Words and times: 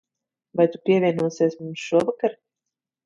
Vai 0.61 0.65
tu 0.75 0.79
pievienosies 0.89 1.59
mums 1.61 1.85
šovakar? 1.91 2.39